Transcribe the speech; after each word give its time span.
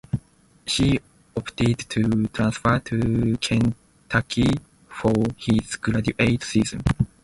He 0.65 0.99
opted 1.37 1.77
to 1.91 2.25
transfer 2.33 2.79
to 2.79 3.37
Kentucky 3.39 4.47
for 4.89 5.13
his 5.37 5.75
graduate 5.75 6.41
season. 6.43 6.81